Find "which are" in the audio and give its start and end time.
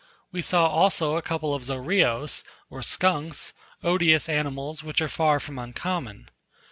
4.81-5.07